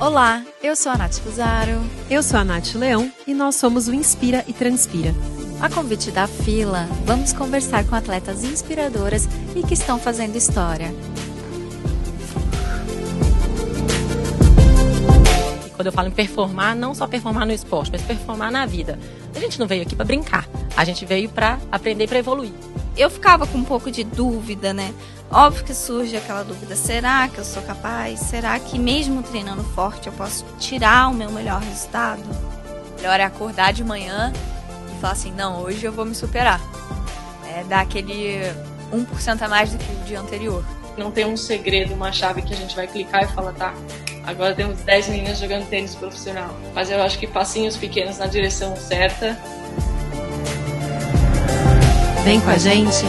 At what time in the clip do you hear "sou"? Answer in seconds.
0.74-0.90, 2.22-2.40, 27.46-27.62